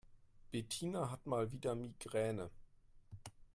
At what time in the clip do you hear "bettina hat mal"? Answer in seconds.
0.49-1.51